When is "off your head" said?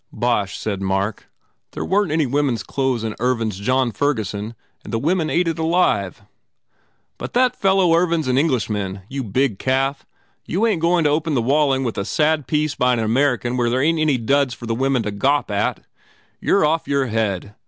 16.65-17.53